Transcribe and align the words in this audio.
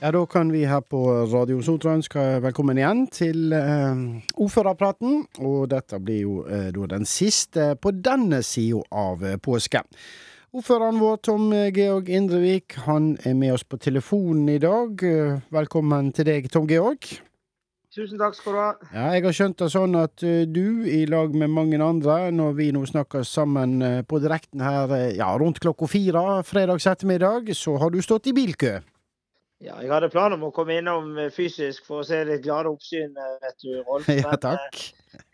Ja, 0.00 0.12
Da 0.12 0.26
kan 0.26 0.52
vi 0.52 0.64
her 0.64 0.80
på 0.80 0.98
Radio 1.32 1.58
Sotra 1.62 1.96
ønske 1.98 2.22
velkommen 2.42 2.78
igjen 2.78 3.06
til 3.10 3.52
eh, 3.52 3.98
ordførerpraten. 4.38 5.24
Og 5.42 5.64
dette 5.72 5.98
blir 5.98 6.20
jo 6.22 6.34
eh, 6.46 6.68
den 6.70 7.06
siste 7.08 7.72
på 7.82 7.90
denne 7.90 8.38
sida 8.46 8.78
av 8.94 9.24
eh, 9.26 9.38
påske. 9.42 9.80
Ordføreren 10.54 11.00
vår, 11.02 11.16
Tom 11.26 11.48
Georg 11.74 12.08
Indrevik, 12.14 12.76
han 12.86 13.16
er 13.26 13.34
med 13.34 13.56
oss 13.56 13.64
på 13.66 13.76
telefonen 13.82 14.46
i 14.54 14.60
dag. 14.62 15.02
Eh, 15.02 15.40
Velkommen 15.50 16.12
til 16.14 16.28
deg, 16.30 16.46
Tom 16.54 16.68
Georg. 16.70 17.08
Tusen 17.90 18.20
takk 18.20 18.36
skal 18.38 18.54
du 18.54 18.60
ha. 18.62 18.68
Ja, 18.94 19.06
Jeg 19.16 19.24
har 19.26 19.34
skjønt 19.34 19.58
det 19.58 19.68
sånn 19.74 19.98
at 19.98 20.22
eh, 20.22 20.44
du, 20.46 20.86
i 20.86 21.00
lag 21.10 21.34
med 21.34 21.50
mange 21.50 21.80
andre, 21.82 22.28
når 22.30 22.54
vi 22.54 22.68
nå 22.70 22.84
snakker 22.86 23.26
sammen 23.26 23.82
på 24.06 24.22
direkten 24.22 24.62
her 24.62 24.94
ja, 25.18 25.32
rundt 25.42 25.58
klokka 25.58 25.90
fire 25.90 26.22
fredags 26.46 26.86
ettermiddag, 26.86 27.50
så 27.58 27.74
har 27.82 27.90
du 27.90 27.98
stått 28.04 28.30
i 28.30 28.36
bilkø. 28.38 28.76
Ja, 29.58 29.80
jeg 29.82 29.90
hadde 29.90 30.06
planer 30.12 30.38
om 30.38 30.44
å 30.46 30.52
komme 30.54 30.76
innom 30.78 31.16
eh, 31.18 31.32
fysisk 31.34 31.86
for 31.88 32.04
å 32.04 32.06
se 32.06 32.20
litt 32.28 32.44
glade 32.44 32.70
oppsyn, 32.70 33.10
eh, 33.18 33.38
vet 33.42 33.64
du, 33.64 33.72
Rolf. 33.88 34.06
Ja, 34.20 34.36
takk. 34.38 34.82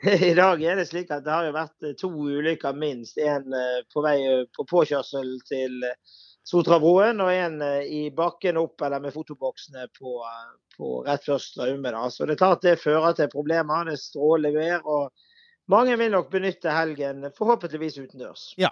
eh, 0.00 0.22
I 0.30 0.34
dag 0.38 0.62
er 0.64 0.80
det 0.80 0.86
slik 0.88 1.12
at 1.12 1.26
det 1.26 1.34
har 1.34 1.48
jo 1.48 1.56
vært 1.56 1.88
to 2.00 2.08
ulykker 2.08 2.78
minst. 2.78 3.20
En 3.20 3.52
på 3.92 4.04
vei 4.04 4.16
på 4.56 4.64
påkjørsel 4.70 5.34
til 5.48 5.76
Sotrabroen, 6.48 7.20
og 7.24 7.32
en 7.32 7.60
i 7.84 8.06
bakken 8.16 8.60
opp 8.60 8.80
eller 8.84 9.04
med 9.04 9.12
fotoboksene 9.12 9.86
på, 9.96 10.16
på 10.76 10.90
rett 11.04 11.24
før 11.24 11.40
Straume. 11.40 11.92
Så 12.12 12.24
det 12.24 12.36
er 12.36 12.42
klart 12.42 12.64
det 12.64 12.78
fører 12.80 13.16
til 13.16 13.32
problemer. 13.32 13.88
Det 13.88 13.96
er 13.98 14.02
strålende 14.06 14.56
vær. 14.56 14.84
og 14.84 15.12
mange 15.70 15.96
vil 15.96 16.12
nok 16.12 16.30
benytte 16.30 16.72
helgen, 16.72 17.24
forhåpentligvis 17.38 17.98
utendørs. 17.98 18.52
Ja 18.56 18.70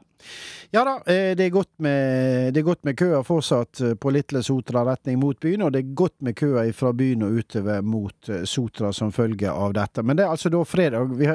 da, 0.85 0.95
eh, 1.07 1.37
det 1.37 1.45
er 1.45 1.51
godt 1.51 1.71
med, 1.77 2.55
det 2.55 2.63
godt 2.63 2.85
med 2.85 2.97
køer 2.97 3.23
fortsatt 3.27 3.81
eh, 3.81 3.95
på 3.95 4.11
Litle 4.11 4.43
Sotra 4.43 4.85
retning 4.87 5.19
mot 5.21 5.39
byen, 5.41 5.63
og 5.63 5.73
det 5.73 5.83
er 5.83 5.95
godt 5.95 6.15
med 6.25 6.37
køer 6.37 6.71
fra 6.73 6.93
byen 6.97 7.25
og 7.27 7.39
utover 7.41 7.83
mot 7.85 8.29
eh, 8.29 8.45
Sotra 8.49 8.93
som 8.93 9.13
følge 9.13 9.51
av 9.51 9.75
dette. 9.77 10.03
Men 10.03 10.17
det 10.17 10.25
er 10.25 10.33
altså 10.33 10.53
da 10.53 10.63
fredag. 10.65 11.13
Vi 11.19 11.29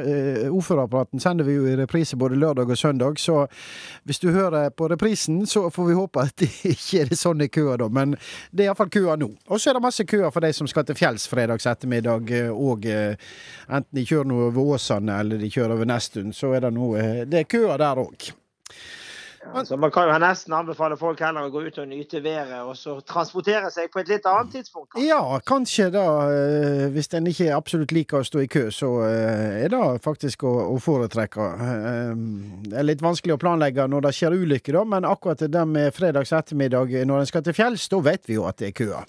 Ordførerapparaten 0.47 1.21
sender 1.21 1.45
vi 1.47 1.57
jo 1.57 1.67
i 1.69 1.75
reprise 1.77 2.17
både 2.17 2.37
lørdag 2.37 2.69
og 2.69 2.77
søndag, 2.77 3.19
så 3.19 3.47
hvis 4.05 4.19
du 4.19 4.29
hører 4.31 4.69
på 4.69 4.87
reprisen, 4.89 5.45
så 5.45 5.67
får 5.73 5.89
vi 5.89 5.97
håpe 5.97 6.25
at 6.25 6.37
det 6.41 6.49
ikke 6.73 7.03
er 7.05 7.15
sånne 7.17 7.49
køer 7.53 7.81
da. 7.81 7.89
Men 7.89 8.15
det 8.51 8.65
er 8.65 8.71
iallfall 8.71 8.91
køer 8.93 9.21
nå. 9.21 9.31
Og 9.47 9.61
så 9.61 9.71
er 9.71 9.77
det 9.77 9.85
masse 9.85 10.05
køer 10.05 10.31
for 10.33 10.45
de 10.45 10.53
som 10.53 10.69
skal 10.69 10.85
til 10.87 10.97
fjells 10.97 11.27
fredags 11.29 11.69
ettermiddag 11.69 12.33
òg. 12.53 12.89
Enten 13.67 13.93
de 13.97 14.05
kjører 14.05 14.29
noe 14.29 14.49
over 14.49 14.77
Åsane 14.77 15.19
eller 15.21 15.41
de 15.41 15.46
kjører 15.53 15.77
over 15.77 15.89
Nesttun, 15.89 16.33
så 16.33 16.53
er 16.55 16.67
det 16.67 16.73
noe 16.75 17.25
Det 17.25 17.43
er 17.43 17.49
køer 17.49 17.77
der 17.81 18.03
òg. 18.03 18.31
Ja, 19.53 19.65
så 19.65 19.77
Man 19.77 19.91
kan 19.91 20.09
jo 20.09 20.17
nesten 20.19 20.53
anbefale 20.53 20.97
folk 20.99 21.21
heller 21.23 21.47
å 21.47 21.51
gå 21.51 21.61
ut 21.67 21.77
og 21.79 21.87
nyte 21.87 22.19
været, 22.23 22.59
og 22.67 22.75
så 22.77 22.97
transportere 23.07 23.69
seg 23.71 23.91
på 23.93 24.01
et 24.01 24.11
litt 24.11 24.25
annet 24.27 24.51
tidspunkt. 24.57 24.91
kanskje. 24.91 25.07
Ja, 25.07 25.39
kanskje 25.47 25.89
da, 25.93 26.05
eh, 26.33 26.87
hvis 26.91 27.07
en 27.13 27.29
ikke 27.31 27.55
absolutt 27.55 27.93
liker 27.95 28.19
å 28.19 28.27
stå 28.27 28.43
i 28.43 28.47
kø, 28.51 28.67
så 28.75 28.91
eh, 29.07 29.63
er 29.63 29.71
det 29.71 30.03
faktisk 30.03 30.43
å, 30.43 30.53
å 30.75 30.79
foretrekke. 30.83 31.47
Eh, 31.67 32.15
Det 32.67 32.77
er 32.77 32.83
litt 32.89 33.01
vanskelig 33.01 33.37
å 33.37 33.41
planlegge 33.41 33.87
når 33.87 34.09
det 34.09 34.15
skjer 34.17 34.35
ulykker, 34.35 34.73
da, 34.73 34.83
men 34.83 35.05
akkurat 35.07 35.39
det 35.39 35.67
med 35.67 35.93
fredags 35.95 36.33
ettermiddag 36.35 36.91
når 37.07 37.23
en 37.23 37.29
skal 37.31 37.43
til 37.43 37.55
fjells, 37.55 37.87
da 37.87 37.99
vet 38.03 38.27
vi 38.27 38.35
jo 38.35 38.47
at 38.49 38.57
det 38.57 38.73
er 38.73 38.75
køer. 38.83 39.05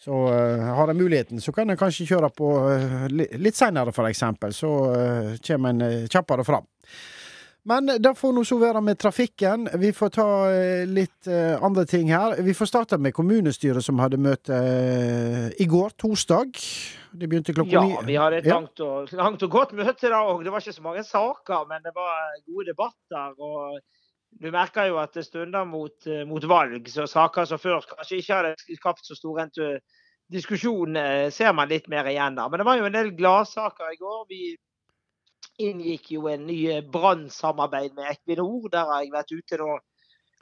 Så 0.00 0.16
eh, 0.32 0.60
har 0.64 0.88
jeg 0.88 0.96
muligheten, 0.96 1.40
så 1.44 1.52
kan 1.52 1.68
en 1.68 1.76
kanskje 1.76 2.06
kjøre 2.08 2.30
på 2.32 2.50
eh, 2.72 3.08
litt 3.12 3.56
seinere, 3.58 3.92
eksempel. 4.08 4.54
Så 4.56 4.70
eh, 4.96 5.34
kommer 5.44 5.74
en 5.74 6.06
kjappere 6.08 6.44
fram. 6.46 6.64
Men 7.68 7.90
det 8.00 8.14
får 8.16 8.32
nå 8.32 8.40
så 8.48 8.56
være 8.56 8.80
med 8.80 8.96
trafikken. 8.96 9.66
Vi 9.82 9.90
får 9.92 10.12
ta 10.14 10.28
litt 10.88 11.28
andre 11.28 11.84
ting 11.84 12.08
her. 12.08 12.38
Vi 12.40 12.54
får 12.56 12.70
starte 12.70 12.96
med 12.96 13.12
kommunestyret 13.12 13.84
som 13.84 14.00
hadde 14.00 14.16
møte 14.16 14.56
i 15.60 15.66
går, 15.68 15.92
torsdag. 16.00 16.56
Det 17.12 17.28
begynte 17.28 17.52
klokka 17.52 17.76
Ja, 17.76 18.00
vi 18.08 18.16
hadde 18.16 18.40
et 18.40 18.48
langt 18.48 18.80
og, 18.80 19.12
langt 19.12 19.44
og 19.44 19.52
godt 19.52 19.76
møte 19.76 20.08
da 20.08 20.22
òg. 20.24 20.40
Det 20.40 20.54
var 20.54 20.64
ikke 20.64 20.78
så 20.80 20.86
mange 20.88 21.04
saker, 21.04 21.68
men 21.68 21.84
det 21.84 21.92
var 22.00 22.32
gode 22.48 22.70
debatter. 22.72 23.36
og 23.36 23.76
Du 24.40 24.48
merker 24.56 24.88
jo 24.88 24.96
at 25.04 25.12
det 25.12 25.28
stunder 25.28 25.68
mot, 25.68 26.08
mot 26.32 26.48
valg, 26.48 26.88
så 26.88 27.04
saker 27.12 27.44
som 27.44 27.60
før 27.60 27.84
kanskje 27.92 28.22
ikke 28.24 28.40
hadde 28.40 28.56
skapt 28.80 29.04
så 29.04 29.20
stor 29.20 29.44
entu- 29.44 29.82
diskusjon, 30.30 30.96
eh, 30.96 31.30
ser 31.34 31.52
man 31.52 31.68
litt 31.68 31.88
mer 31.88 32.08
igjen 32.10 32.36
der. 32.38 32.48
Men 32.48 32.62
det 32.62 32.66
var 32.68 32.78
jo 32.78 32.88
en 32.88 32.96
del 32.96 33.10
gladsaker 33.18 33.94
i 33.94 34.00
går. 34.00 34.26
Vi 34.28 34.42
inngikk 35.66 36.12
jo 36.14 36.28
en 36.30 36.46
ny 36.46 36.58
eh, 36.70 36.84
brannsamarbeid 36.84 37.96
med 37.96 38.12
Equinor. 38.14 38.68
Der 38.72 38.86
har 38.90 39.02
jeg 39.02 39.14
vært 39.14 39.34
ute 39.34 39.60
nå 39.60 39.78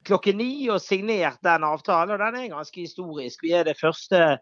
klokken 0.09 0.39
ni 0.39 0.69
og 0.71 0.81
signert 0.83 1.41
den 1.45 1.65
avtalen. 1.67 2.15
og 2.15 2.23
Den 2.23 2.41
er 2.43 2.55
ganske 2.55 2.81
historisk. 2.81 3.43
Vi 3.43 3.53
er 3.57 3.65
det 3.65 3.79
første 3.81 4.39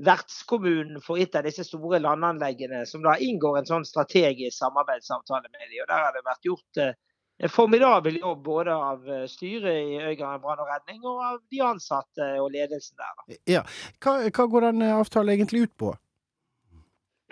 vertskommunen 0.00 1.00
for 1.04 1.20
et 1.20 1.34
av 1.36 1.44
disse 1.44 1.64
store 1.66 2.00
landanleggene 2.00 2.84
som 2.88 3.02
da 3.04 3.16
inngår 3.20 3.60
en 3.60 3.68
sånn 3.68 3.86
strategisk 3.88 4.56
samarbeidsavtale 4.58 5.48
med 5.48 5.66
dem. 5.66 5.80
Og 5.82 5.88
Der 5.90 6.04
har 6.04 6.12
det 6.16 6.26
vært 6.26 6.50
gjort 6.50 6.82
eh, 6.82 6.94
en 7.42 7.48
formidabel 7.48 8.18
jobb 8.20 8.42
både 8.44 8.74
av 8.74 9.08
eh, 9.08 9.24
styret 9.28 9.72
i 9.72 9.96
Øygarden 9.96 10.42
brann 10.42 10.60
og 10.60 10.68
redning 10.68 11.04
og 11.08 11.20
av 11.24 11.38
de 11.52 11.62
ansatte 11.64 12.26
og 12.42 12.50
ledelsen 12.52 13.00
der. 13.00 13.36
Ja. 13.48 13.62
Hva, 14.04 14.18
hva 14.28 14.46
går 14.52 14.66
den 14.68 14.84
eh, 14.84 14.96
avtalen 14.96 15.32
egentlig 15.34 15.64
ut 15.64 15.76
på? 15.80 15.94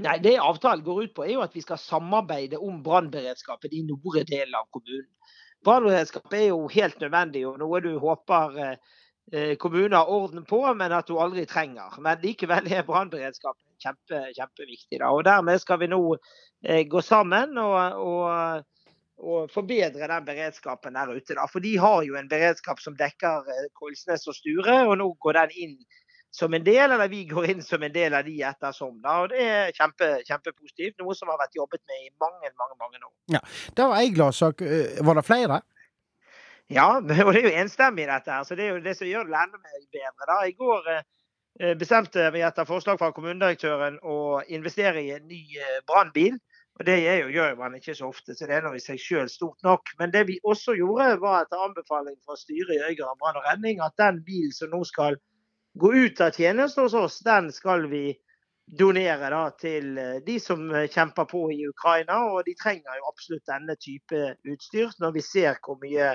Nei, 0.07 0.17
Det 0.25 0.39
avtalen 0.41 0.85
går 0.87 1.03
ut 1.03 1.15
på, 1.17 1.27
er 1.27 1.35
jo 1.35 1.43
at 1.45 1.57
vi 1.57 1.65
skal 1.65 1.81
samarbeide 1.83 2.61
om 2.63 2.79
brannberedskapen 2.87 3.75
i 3.75 3.83
nordre 3.85 4.23
delen 4.25 4.57
av 4.57 4.71
kommunen. 4.73 5.11
Brannberedskap 5.67 6.33
er 6.39 6.47
jo 6.53 6.63
helt 6.73 7.01
nødvendig 7.03 7.43
og 7.49 7.59
noe 7.61 7.83
du 7.85 7.91
håper 8.01 8.57
eh, 8.63 9.55
kommunen 9.61 9.99
har 9.99 10.09
orden 10.09 10.47
på, 10.49 10.63
men 10.79 10.95
at 10.95 11.11
du 11.11 11.19
aldri 11.21 11.45
trenger. 11.51 11.99
Men 12.01 12.23
likevel 12.25 12.71
er 12.73 12.87
brannberedskap 12.87 13.59
kjempe, 13.83 14.25
kjempeviktig. 14.39 15.03
Da. 15.03 15.13
Og 15.13 15.27
Dermed 15.29 15.61
skal 15.61 15.83
vi 15.83 15.91
nå 15.93 16.01
gå 16.91 17.01
sammen 17.05 17.59
og, 17.61 18.01
og, 18.03 18.65
og 19.19 19.51
forbedre 19.51 20.09
den 20.11 20.27
beredskapen 20.27 20.95
der 20.95 21.11
ute. 21.11 21.35
Da. 21.35 21.47
For 21.51 21.65
de 21.65 21.75
har 21.79 22.03
jo 22.07 22.19
en 22.19 22.29
beredskap 22.31 22.81
som 22.83 22.97
dekker 22.99 23.49
eh, 23.51 23.71
Kolsnes 23.79 24.27
og 24.31 24.37
Sture, 24.37 24.85
og 24.87 24.99
nå 25.01 25.09
går 25.23 25.41
den 25.41 25.57
inn 25.65 25.79
som 26.35 26.55
en 26.55 26.65
del, 26.65 26.93
eller 26.93 27.09
vi 27.09 27.25
går 27.29 27.49
inn 27.51 27.63
som 27.65 27.83
en 27.83 27.93
del 27.93 28.15
av 28.15 28.27
de 28.27 28.37
ettersom. 28.45 28.99
Da. 29.03 29.17
Og 29.25 29.33
Det 29.33 29.43
er 29.43 29.73
kjempe, 29.77 30.11
kjempepositivt, 30.29 30.99
noe 31.01 31.17
som 31.17 31.33
har 31.33 31.41
vært 31.41 31.57
jobbet 31.57 31.83
med 31.89 32.05
i 32.05 32.13
mange 32.21 32.53
mange, 32.61 32.77
mange 32.79 33.01
år. 33.03 33.13
Ja, 33.33 33.43
Det 33.75 33.89
var 33.91 34.03
ei 34.03 34.15
gladsak. 34.15 34.63
Eh, 34.63 35.05
Var 35.05 35.19
det 35.19 35.27
flere? 35.27 35.61
Ja, 36.69 36.89
og 37.01 37.09
det 37.09 37.19
er 37.41 37.49
jo 37.49 37.55
enstemmig 37.63 38.07
dette 38.11 38.35
her, 38.35 38.45
så 38.45 38.55
det 38.55 38.67
er 38.67 38.77
jo 38.77 38.85
det 38.85 38.97
som 38.99 39.09
gjør 39.09 39.25
det 39.31 39.41
enda 39.41 39.59
mer 39.63 39.87
bedre. 39.99 40.29
da. 40.29 40.39
I 40.45 40.53
går 40.53 40.93
eh, 40.93 41.75
bestemte 41.81 42.31
vi 42.31 42.45
etter 42.45 42.69
forslag 42.69 43.01
fra 43.01 43.11
kommunedirektøren 43.17 43.99
å 44.05 44.43
investere 44.47 45.03
i 45.03 45.15
en 45.17 45.27
ny 45.27 45.43
brannbil. 45.89 46.37
Og 46.79 46.87
Det 46.87 46.95
jo, 47.03 47.31
gjør 47.35 47.57
man 47.59 47.75
ikke 47.75 47.95
så 47.95 48.07
ofte, 48.07 48.35
så 48.35 48.47
det 48.47 48.55
er 48.55 48.63
nå 48.63 48.71
i 48.77 48.83
seg 48.83 49.01
selv 49.03 49.33
stort 49.33 49.59
nok. 49.67 49.91
Men 49.99 50.13
det 50.15 50.29
vi 50.29 50.39
også 50.47 50.77
gjorde, 50.79 51.17
var 51.25 51.43
etter 51.43 51.65
anbefaling 51.65 52.15
fra 52.23 52.37
styret 52.39 52.77
i 52.77 52.85
Øygarden 52.93 53.19
brann 53.19 53.41
og 53.41 53.49
redning 53.49 53.83
at 53.83 53.99
den 53.99 54.21
bilen 54.27 54.55
som 54.55 54.71
nå 54.71 54.85
skal 54.87 55.19
gå 55.79 55.91
ut 55.95 56.23
av 56.23 56.39
tjeneste 56.39 56.85
hos 56.85 56.95
oss, 56.95 57.19
den 57.27 57.51
skal 57.53 57.89
vi 57.91 58.13
donere 58.79 59.31
da, 59.33 59.43
til 59.59 59.99
eh, 59.99 60.17
de 60.27 60.39
som 60.43 60.69
eh, 60.71 60.87
kjemper 60.93 61.27
på 61.27 61.43
i 61.51 61.61
Ukraina. 61.67 62.21
Og 62.31 62.47
de 62.47 62.55
trenger 62.59 62.99
jo 63.01 63.11
absolutt 63.11 63.47
denne 63.51 63.75
type 63.83 64.25
utstyr 64.47 64.95
når 65.03 65.15
vi 65.19 65.25
ser 65.25 65.59
hvor 65.65 65.79
mye 65.83 66.15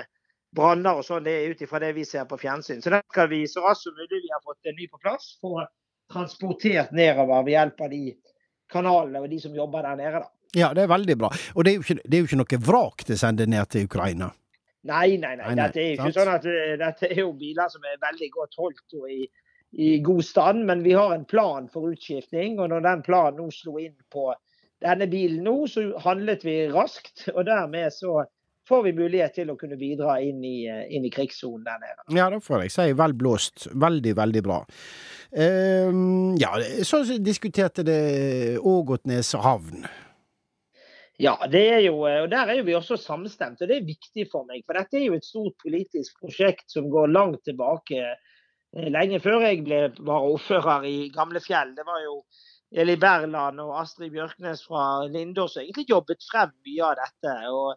branner 0.54 1.00
og 1.00 1.04
sånn 1.04 1.26
det 1.26 1.34
er 1.34 1.52
ut 1.52 1.64
ifra 1.66 1.80
det 1.82 1.92
vi 1.96 2.06
ser 2.08 2.28
på 2.30 2.38
fjernsyn. 2.40 2.80
Så 2.80 2.92
den 2.94 3.04
skal 3.10 3.28
vi 3.32 3.42
så 3.50 3.64
raskt 3.64 3.88
som 3.88 3.96
mulig 3.98 4.22
vi 4.22 4.32
har 4.32 4.44
fått 4.44 4.70
en 4.70 4.78
ny 4.78 4.86
på 4.88 5.02
plass, 5.02 5.34
få 5.42 5.58
transportert 6.12 6.94
nedover 6.94 7.42
ved 7.42 7.56
hjelp 7.56 7.84
av 7.84 7.92
de 7.92 8.04
kanalene 8.70 9.24
og 9.24 9.32
de 9.32 9.40
som 9.42 9.56
jobber 9.56 9.84
der 9.84 9.98
nede. 9.98 10.22
da. 10.22 10.33
Ja, 10.54 10.72
det 10.76 10.84
er 10.84 10.90
veldig 10.92 11.16
bra. 11.18 11.30
Og 11.54 11.64
det 11.64 11.72
er 11.72 11.78
jo 11.78 11.84
ikke, 11.84 12.00
det 12.04 12.16
er 12.16 12.22
jo 12.24 12.30
ikke 12.30 12.40
noe 12.40 12.60
vrak 12.68 13.06
de 13.08 13.18
sender 13.18 13.50
ned 13.50 13.70
til 13.72 13.88
Ukraina. 13.88 14.30
Nei, 14.84 15.16
nei, 15.16 15.32
nei. 15.40 15.54
Dette 15.56 15.80
er 15.80 15.88
jo 15.88 15.96
ikke 15.96 16.12
sånn 16.18 16.34
at 16.34 16.46
eh, 16.50 16.74
dette 16.80 17.08
er 17.08 17.22
jo 17.22 17.32
biler 17.38 17.70
som 17.72 17.86
er 17.88 18.00
veldig 18.02 18.30
godt 18.34 18.58
holdt 18.60 18.96
og 19.00 19.06
i, 19.08 19.22
i 19.80 19.94
god 20.04 20.24
stand, 20.26 20.64
men 20.68 20.84
vi 20.84 20.92
har 20.96 21.14
en 21.14 21.24
plan 21.28 21.70
for 21.72 21.88
utskiftning. 21.94 22.58
Og 22.60 22.68
når 22.72 22.84
den 22.84 23.04
planen 23.06 23.40
nå 23.40 23.48
slo 23.54 23.78
inn 23.80 23.96
på 24.12 24.28
denne 24.84 25.08
bilen 25.08 25.44
nå, 25.46 25.56
så 25.72 25.88
handlet 26.04 26.44
vi 26.44 26.58
raskt. 26.72 27.30
Og 27.32 27.46
dermed 27.48 27.96
så 27.96 28.26
får 28.68 28.84
vi 28.86 28.92
mulighet 28.96 29.34
til 29.36 29.50
å 29.52 29.56
kunne 29.60 29.76
bidra 29.80 30.18
inn 30.24 30.44
i, 30.44 30.66
eh, 30.68 30.84
inn 30.96 31.04
i 31.04 31.12
krigssonen 31.12 31.64
der 31.64 31.80
nede. 31.80 32.04
Ja, 32.16 32.28
det 32.32 32.42
får 32.44 32.64
jeg 32.64 32.76
si. 32.76 32.88
Vel 32.96 33.16
blåst. 33.16 33.68
Veldig, 33.72 34.14
veldig 34.16 34.44
bra. 34.44 34.60
Um, 35.34 36.36
ja, 36.38 36.52
så 36.86 37.02
diskuterte 37.18 37.82
det 37.82 38.58
Ågotnes 38.60 39.32
havn. 39.34 39.88
Ja, 41.22 41.36
det 41.46 41.62
er 41.70 41.80
jo, 41.84 42.00
eh, 42.10 42.22
og 42.24 42.30
der 42.32 42.50
er 42.50 42.58
jo 42.58 42.64
vi 42.66 42.74
også 42.74 42.96
samstemt, 42.98 43.60
og 43.62 43.68
det 43.70 43.76
er 43.76 43.86
viktig 43.86 44.26
for 44.32 44.46
meg. 44.48 44.64
For 44.66 44.74
dette 44.74 44.98
er 44.98 45.04
jo 45.06 45.18
et 45.18 45.26
stort 45.26 45.54
politisk 45.62 46.18
prosjekt 46.20 46.66
som 46.74 46.88
går 46.90 47.12
langt 47.14 47.44
tilbake. 47.46 48.00
eh, 48.74 48.88
Lenge 48.90 49.20
før 49.22 49.44
jeg 49.46 49.62
ble, 49.64 49.80
var 50.02 50.26
ordfører 50.26 50.84
i 50.90 50.96
Gamlefjell. 51.14 51.76
Det 51.76 51.86
var 51.86 52.00
jo 52.02 52.16
Eli 52.74 52.96
Berland 52.98 53.60
og 53.62 53.76
Astrid 53.78 54.10
Bjørknes 54.10 54.64
fra 54.66 55.06
Lindås 55.06 55.54
som 55.54 55.62
egentlig 55.62 55.86
jobbet 55.88 56.26
frem 56.32 56.50
mye 56.66 56.88
av 56.88 56.96
dette. 56.98 57.34
og 57.54 57.76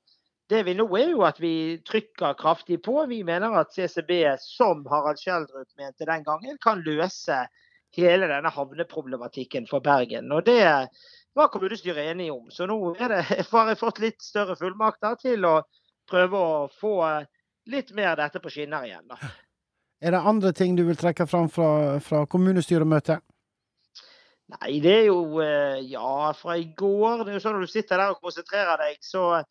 det 0.50 0.64
vi 0.64 0.74
nå 0.74 0.86
er 0.98 1.10
jo 1.12 1.24
at 1.28 1.40
vi 1.44 1.78
trykker 1.86 2.34
kraftig 2.40 2.80
på. 2.82 3.06
Vi 3.12 3.24
mener 3.28 3.54
at 3.60 3.74
CCB, 3.76 4.12
som 4.40 4.86
Harald 4.90 5.20
Schjelderup 5.20 5.68
mente 5.78 6.08
den 6.08 6.24
gangen, 6.24 6.58
kan 6.64 6.82
løse 6.86 7.42
hele 7.98 8.30
denne 8.32 8.50
havneproblematikken 8.50 9.68
for 9.68 9.84
Bergen. 9.84 10.32
Og 10.32 10.46
det 10.48 10.88
var 11.38 11.52
kommunestyret 11.54 12.12
enige 12.12 12.36
om. 12.36 12.52
Så 12.52 12.68
nå 12.70 12.78
det, 12.98 13.24
har 13.52 13.72
jeg 13.72 13.80
fått 13.80 14.04
litt 14.04 14.22
større 14.24 14.58
fullmakter 14.60 15.18
til 15.22 15.46
å 15.48 15.58
prøve 16.10 16.40
å 16.40 16.62
få 16.72 16.96
litt 17.68 17.92
mer 17.96 18.14
av 18.14 18.22
dette 18.24 18.42
på 18.44 18.52
skinner 18.54 18.88
igjen. 18.88 19.06
Da. 19.10 19.20
Er 19.98 20.14
det 20.14 20.20
andre 20.30 20.52
ting 20.54 20.76
du 20.78 20.84
vil 20.86 20.98
trekke 20.98 21.26
fram 21.26 21.48
fra, 21.50 21.98
fra 22.06 22.20
kommunestyremøtet? 22.30 23.24
Nei, 24.54 24.78
det 24.80 24.92
er 24.94 25.08
jo 25.10 25.42
eh, 25.44 25.80
Ja, 25.90 26.32
fra 26.38 26.56
i 26.56 26.68
går. 26.78 27.24
Det 27.26 27.34
er 27.34 27.40
jo 27.40 27.44
sånn 27.44 27.58
Når 27.58 27.66
du 27.66 27.72
sitter 27.72 28.00
der 28.00 28.14
og 28.14 28.22
konsentrerer 28.24 28.78
deg, 28.80 29.00
så 29.04 29.42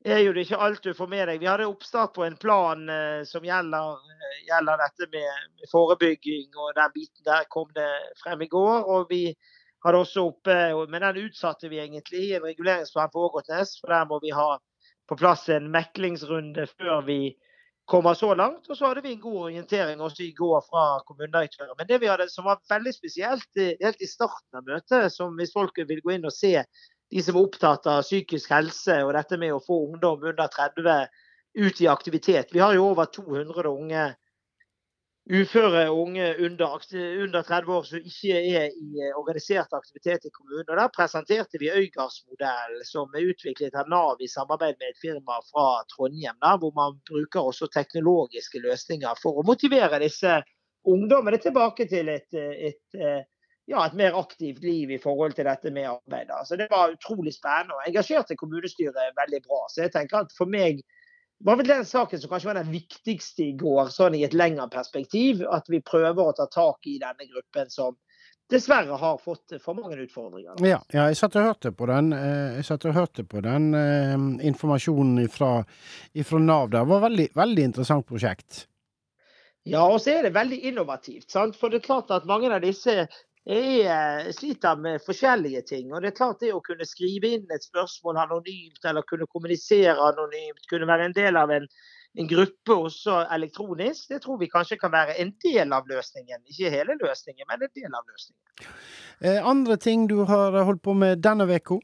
er 0.00 0.22
jo 0.22 0.32
det 0.32 0.46
ikke 0.46 0.60
alt 0.64 0.84
du 0.84 0.94
får 0.96 1.10
med 1.12 1.26
deg. 1.28 1.42
Vi 1.42 1.48
hadde 1.50 1.66
oppstart 1.68 2.14
på 2.14 2.24
en 2.24 2.38
plan 2.40 2.86
eh, 2.88 3.20
som 3.28 3.44
gjelder, 3.44 3.98
eh, 4.14 4.38
gjelder 4.48 4.80
dette 4.80 5.08
med, 5.12 5.50
med, 5.58 5.68
forebygging, 5.72 6.46
og 6.56 6.72
den 6.78 6.94
biten 6.94 7.26
der 7.26 7.44
kom 7.52 7.68
det 7.76 7.90
frem 8.22 8.46
i 8.46 8.48
går. 8.48 8.88
Og 8.88 9.10
vi 9.10 9.26
hadde 9.84 10.00
også 10.04 10.24
oppe, 10.28 10.56
men 10.92 11.04
den 11.06 11.22
utsatte 11.26 11.70
vi 11.72 11.80
egentlig, 11.80 12.24
i 12.26 12.34
en 12.36 12.44
reguleringsplan 12.44 13.12
for 13.12 13.30
Ågotnes. 13.30 13.76
For 13.80 13.92
der 13.92 14.08
må 14.10 14.20
vi 14.22 14.34
ha 14.36 14.50
på 15.08 15.16
plass 15.18 15.48
en 15.50 15.70
meklingsrunde 15.72 16.66
før 16.76 17.00
vi 17.06 17.20
kommer 17.90 18.14
så 18.14 18.34
langt. 18.34 18.68
Og 18.70 18.76
så 18.76 18.90
hadde 18.90 19.02
vi 19.02 19.14
en 19.16 19.24
god 19.24 19.40
orientering 19.48 20.00
også 20.00 20.22
i 20.26 20.34
går 20.36 20.62
fra 20.68 20.84
kommunedirektøren. 21.08 21.74
Men 21.78 21.88
det 21.88 22.00
vi 22.02 22.10
hadde 22.10 22.28
som 22.30 22.46
var 22.46 22.62
veldig 22.70 22.94
spesielt 22.94 23.62
helt 23.82 24.04
i 24.04 24.10
starten 24.10 24.60
av 24.60 24.68
møtet, 24.68 25.10
som 25.14 25.34
hvis 25.38 25.54
folk 25.56 25.80
vil 25.80 26.02
gå 26.04 26.14
inn 26.16 26.28
og 26.28 26.34
se 26.34 26.54
de 27.10 27.22
som 27.26 27.36
er 27.36 27.48
opptatt 27.48 27.88
av 27.90 28.04
psykisk 28.06 28.52
helse 28.54 29.00
og 29.02 29.14
dette 29.16 29.38
med 29.40 29.56
å 29.56 29.64
få 29.64 29.80
ungdom 29.88 30.22
under 30.30 30.46
30 30.46 31.08
ut 31.58 31.80
i 31.82 31.88
aktivitet. 31.90 32.52
Vi 32.54 32.62
har 32.62 32.76
jo 32.76 32.92
over 32.92 33.10
200 33.10 33.72
unge 33.72 34.04
uføre 35.28 35.90
unge 35.92 36.26
under, 36.44 36.78
under 37.22 37.42
30 37.42 37.72
år 37.74 37.82
som 37.82 37.98
ikke 37.98 38.38
er 38.38 38.70
i 38.72 39.02
eh, 39.04 39.16
organisert 39.18 39.72
aktivitet 39.72 40.24
i 40.24 40.32
kommunen. 40.34 40.68
Og 40.68 40.76
Der 40.76 40.94
presenterte 40.96 41.60
vi 41.60 41.70
Øygardsmodellen, 41.70 42.84
som 42.84 43.12
er 43.14 43.28
utviklet 43.30 43.76
av 43.76 43.88
Nav 43.88 44.20
i 44.20 44.28
samarbeid 44.28 44.80
med 44.80 44.90
et 44.90 45.02
firma 45.02 45.40
fra 45.50 45.66
Trondheim. 45.92 46.38
Der, 46.42 46.56
hvor 46.58 46.72
man 46.74 46.98
bruker 47.10 47.40
også 47.40 47.68
teknologiske 47.74 48.62
løsninger 48.64 49.20
for 49.22 49.38
å 49.38 49.46
motivere 49.46 50.02
disse 50.02 50.40
ungdommene 50.88 51.38
tilbake 51.38 51.86
til 51.88 52.08
et, 52.08 52.30
et, 52.34 52.86
eh, 52.96 53.22
ja, 53.70 53.84
et 53.84 53.94
mer 53.94 54.16
aktivt 54.18 54.64
liv 54.64 54.90
i 54.90 54.98
forhold 54.98 55.36
til 55.36 55.46
dette 55.46 55.70
med 55.70 55.90
arbeid. 55.92 56.32
Så 56.48 56.56
Det 56.56 56.70
var 56.70 56.96
utrolig 56.96 57.34
spennende. 57.34 57.76
og 57.76 57.86
Engasjerte 57.86 58.36
kommunestyret 58.36 59.14
veldig 59.20 59.42
bra. 59.46 59.66
Så 59.68 59.84
jeg 59.84 59.92
tenker 59.92 60.24
at 60.24 60.34
for 60.36 60.50
meg 60.50 60.80
var 61.44 61.56
vel 61.56 61.66
den 61.66 61.86
saken 61.88 62.20
som 62.20 62.30
kanskje 62.30 62.50
var 62.50 62.60
den 62.60 62.72
viktigste 62.72 63.46
i 63.48 63.52
går, 63.56 63.88
sånn 63.94 64.16
i 64.18 64.24
et 64.26 64.36
lengre 64.36 64.68
perspektiv. 64.72 65.40
At 65.48 65.70
vi 65.72 65.80
prøver 65.80 66.30
å 66.30 66.36
ta 66.36 66.46
tak 66.52 66.86
i 66.90 66.98
denne 67.00 67.28
gruppen 67.30 67.70
som 67.72 67.96
dessverre 68.50 68.98
har 68.98 69.20
fått 69.22 69.56
for 69.62 69.78
mange 69.78 69.96
utfordringer. 70.04 70.58
Ja, 70.66 70.80
ja 70.92 71.06
jeg 71.08 71.20
satt 71.20 71.38
og 71.38 71.46
hørte 71.48 71.72
på 71.72 71.86
den, 71.88 72.12
eh, 72.12 72.92
hørte 72.92 73.24
på 73.24 73.40
den 73.46 73.70
eh, 73.74 74.16
informasjonen 74.50 75.30
fra 75.32 75.64
Nav 76.38 76.70
der. 76.70 76.82
Det 76.82 76.90
var 76.92 77.06
veldig, 77.06 77.28
veldig 77.34 77.64
interessant 77.70 78.06
prosjekt. 78.06 78.66
Ja, 79.68 79.84
og 79.84 80.00
så 80.00 80.16
er 80.16 80.22
det 80.24 80.34
veldig 80.34 80.60
innovativt. 80.70 81.30
Sant? 81.30 81.56
For 81.56 81.70
det 81.70 81.80
er 81.80 81.88
klart 81.88 82.10
at 82.10 82.28
mange 82.28 82.48
av 82.52 82.62
disse 82.64 83.06
jeg 83.48 83.86
eh, 83.88 84.32
sliter 84.36 84.76
med 84.76 85.00
forskjellige 85.00 85.62
ting. 85.62 85.92
og 85.92 86.02
det 86.02 86.10
er 86.10 86.16
klart 86.16 86.40
det 86.40 86.52
Å 86.52 86.60
kunne 86.60 86.84
skrive 86.84 87.36
inn 87.36 87.46
et 87.50 87.64
spørsmål 87.64 88.18
anonymt, 88.20 88.84
eller 88.84 89.02
kunne 89.02 89.26
kommunisere 89.26 89.96
anonymt, 89.96 90.66
kunne 90.68 90.86
være 90.86 91.08
en 91.08 91.16
del 91.16 91.36
av 91.36 91.50
en, 91.50 91.66
en 92.18 92.28
gruppe 92.28 92.74
også 92.74 93.22
elektronisk, 93.32 94.10
det 94.10 94.20
tror 94.22 94.38
vi 94.38 94.50
kanskje 94.50 94.78
kan 94.78 94.92
være 94.92 95.16
en 95.22 95.32
del 95.44 95.72
av 95.72 95.88
løsningen. 95.88 96.44
Ikke 96.52 96.70
hele 96.70 96.98
løsningen, 97.00 97.46
men 97.48 97.64
en 97.64 97.74
del 97.74 97.94
av 97.96 98.04
løsningen. 98.04 98.76
Eh, 99.20 99.40
andre 99.46 99.76
ting 99.76 100.06
du 100.06 100.20
har 100.28 100.60
holdt 100.60 100.82
på 100.82 100.94
med 100.94 101.24
denne 101.24 101.48
uka? 101.48 101.80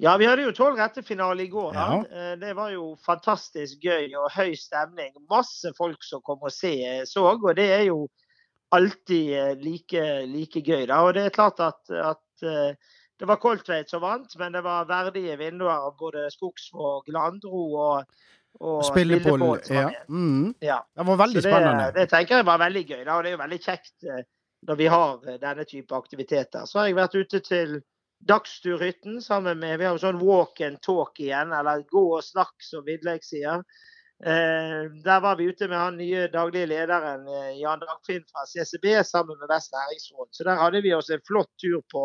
Ja, 0.00 0.14
vi 0.16 0.24
hadde 0.24 0.46
jo 0.46 0.52
tolv 0.56 0.78
rettefinale 0.80 1.44
i 1.44 1.50
går. 1.52 1.74
Ja. 1.76 2.00
Eh, 2.04 2.32
det 2.40 2.54
var 2.56 2.70
jo 2.72 2.94
fantastisk 3.04 3.84
gøy 3.84 4.12
og 4.16 4.30
høy 4.32 4.54
stemning. 4.56 5.12
Masse 5.28 5.72
folk 5.76 6.04
som 6.04 6.20
kom 6.24 6.40
og 6.40 6.52
se, 6.52 6.72
så, 7.08 7.24
og 7.32 7.56
det 7.56 7.68
er 7.68 7.88
jo 7.88 8.06
alltid 8.70 9.38
eh, 9.38 9.52
like, 9.58 10.02
like, 10.26 10.60
gøy. 10.60 10.86
Da. 10.86 11.02
Og 11.04 11.14
det 11.16 11.26
er 11.26 11.34
klart 11.34 11.60
at, 11.64 11.82
at 11.90 12.46
eh, 12.46 12.96
det 13.20 13.28
var 13.28 13.40
Koltveit 13.42 13.90
som 13.90 14.02
vant, 14.04 14.32
men 14.40 14.56
det 14.56 14.64
var 14.64 14.88
verdige 14.88 15.36
vinduer 15.40 15.74
av 15.74 15.96
både 16.00 16.28
Skogsvåg, 16.32 17.10
Landro 17.12 17.64
og, 17.76 18.18
og 18.60 18.84
Spillepoll. 18.88 19.44
Ja. 19.68 19.90
Mm. 20.08 20.54
ja. 20.64 20.80
Det 20.96 21.08
var 21.12 21.22
veldig 21.26 21.42
det, 21.42 21.46
spennende. 21.48 21.92
Det 21.96 22.08
tenker 22.12 22.40
jeg 22.40 22.48
var 22.48 22.62
veldig 22.64 22.84
gøy. 22.86 23.02
Da. 23.04 23.16
Og 23.16 23.24
det 23.24 23.32
er 23.32 23.36
jo 23.36 23.44
veldig 23.44 23.62
kjekt 23.66 24.08
eh, 24.08 24.26
når 24.68 24.80
vi 24.80 24.90
har 24.92 25.30
denne 25.40 25.64
type 25.68 25.96
aktiviteter. 25.96 26.66
Så 26.68 26.80
har 26.80 26.90
jeg 26.90 27.00
vært 27.00 27.16
ute 27.16 27.40
til 27.44 27.80
Dagsturhytten 28.28 29.22
sammen 29.24 29.62
med 29.62 29.78
Vi 29.80 29.86
har 29.88 29.94
jo 29.96 30.02
sånn 30.02 30.18
walk 30.20 30.60
and 30.64 30.76
talk 30.84 31.16
igjen, 31.22 31.54
eller 31.56 31.86
gå 31.88 32.02
og 32.18 32.24
snakk, 32.24 32.52
som 32.60 32.84
Vidleik 32.84 33.24
sier. 33.24 33.62
Eh, 34.26 34.90
der 35.04 35.20
var 35.20 35.36
vi 35.36 35.44
ute 35.44 35.68
med 35.68 35.78
han 35.78 35.96
nye 35.96 36.26
daglige 36.28 36.66
lederen 36.68 37.22
eh, 37.28 37.54
Jan 37.56 37.80
Dagfinn 37.80 38.26
fra 38.28 38.44
CCB 38.46 39.04
sammen 39.04 39.38
med 39.40 39.48
Vest 39.48 39.72
næringsråd. 39.72 40.28
Så 40.30 40.44
der 40.44 40.60
hadde 40.60 40.82
vi 40.84 40.92
oss 40.94 41.08
en 41.10 41.22
flott 41.26 41.48
tur 41.62 41.80
på, 41.92 42.02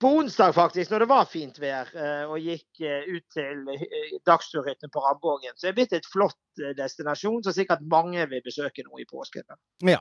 på 0.00 0.12
onsdag, 0.20 0.54
faktisk, 0.54 0.90
når 0.90 1.02
det 1.02 1.08
var 1.10 1.24
fint 1.32 1.58
vær. 1.58 1.90
Eh, 1.90 2.22
og 2.30 2.38
gikk 2.38 2.84
ut 2.86 3.26
til 3.34 3.66
dagsturhytten 4.30 4.92
på 4.94 5.02
Rambågen. 5.02 5.56
Så 5.56 5.66
det 5.66 5.72
er 5.72 5.80
blitt 5.80 5.98
et 5.98 6.06
flott 6.12 6.62
destinasjon 6.78 7.42
som 7.42 7.56
sikkert 7.56 7.82
mange 7.90 8.28
vil 8.30 8.46
besøke 8.46 8.86
nå 8.86 9.02
i 9.02 9.08
påsken. 9.10 9.58
Ja. 9.82 9.98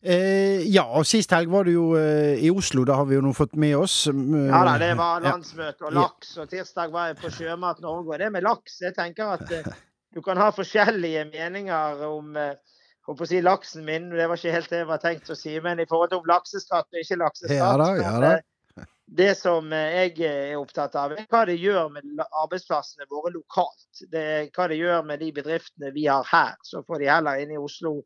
Eh, 0.00 0.62
ja, 0.72 0.86
og 0.96 1.04
sist 1.04 1.32
helg 1.36 1.50
var 1.52 1.66
du 1.68 1.74
jo 1.74 1.84
eh, 1.98 2.40
i 2.40 2.48
Oslo. 2.48 2.86
Da 2.88 2.96
har 2.96 3.08
vi 3.08 3.18
jo 3.18 3.24
nå 3.24 3.34
fått 3.36 3.52
med 3.60 3.76
oss 3.76 4.06
Ja 4.08 4.62
da, 4.64 4.78
det 4.80 4.94
var 4.96 5.20
landsmøte 5.24 5.90
og 5.90 5.96
laks. 5.96 6.32
Og 6.40 6.48
tirsdag 6.48 6.92
var 6.94 7.10
jeg 7.10 7.18
på 7.20 7.32
Sjømat 7.34 7.82
Norge. 7.84 8.14
Og 8.14 8.22
det 8.22 8.30
med 8.32 8.46
laks, 8.46 8.78
jeg 8.80 8.96
tenker 8.96 9.34
at 9.36 9.52
eh, 9.52 9.68
du 10.16 10.22
kan 10.24 10.40
ha 10.40 10.48
forskjellige 10.56 11.26
meninger 11.34 12.06
om 12.08 12.32
å 12.32 13.26
si 13.26 13.42
laksen 13.44 13.84
min, 13.84 14.08
det 14.14 14.28
var 14.30 14.40
ikke 14.40 14.54
helt 14.54 14.72
det 14.72 14.80
jeg 14.80 14.88
var 14.88 15.02
tenkt 15.02 15.28
å 15.32 15.36
si, 15.36 15.52
men 15.60 15.82
i 15.82 15.86
forhold 15.90 16.12
til 16.12 16.20
om 16.22 16.30
lakseskatt 16.30 16.88
og 16.88 17.00
ikke 17.00 17.18
lakseskatt 17.18 17.58
ja 17.58 17.70
da, 17.80 17.88
ja 17.98 18.12
da. 18.22 18.86
Det 19.10 19.32
som 19.34 19.72
jeg 19.74 20.12
er 20.22 20.54
opptatt 20.54 20.94
av, 20.94 21.16
er 21.18 21.26
hva 21.26 21.40
det 21.48 21.56
gjør 21.58 21.88
med 21.90 22.22
arbeidsplassene 22.22 23.08
våre 23.10 23.32
lokalt. 23.34 24.04
Det, 24.06 24.52
hva 24.54 24.68
det 24.70 24.78
gjør 24.78 25.02
med 25.08 25.18
de 25.18 25.32
bedriftene 25.34 25.90
vi 25.96 26.06
har 26.06 26.22
her. 26.30 26.54
Så 26.62 26.84
får 26.86 27.02
de 27.02 27.08
heller 27.10 27.42
inn 27.42 27.56
i 27.56 27.58
Oslo 27.58 27.96